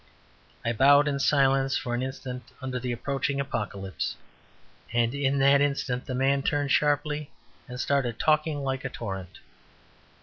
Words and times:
I 0.65 0.73
bowed 0.73 1.07
in 1.07 1.19
silence 1.19 1.77
for 1.77 1.93
an 1.93 2.01
instant 2.01 2.41
under 2.59 2.79
the 2.79 2.91
approaching 2.91 3.39
apocalypse; 3.39 4.15
and 4.91 5.13
in 5.13 5.37
that 5.37 5.61
instant 5.61 6.07
the 6.07 6.15
man 6.15 6.41
turned 6.41 6.71
sharply 6.71 7.29
and 7.67 7.79
started 7.79 8.19
talking 8.19 8.63
like 8.63 8.83
a 8.83 8.89
torrent. 8.89 9.37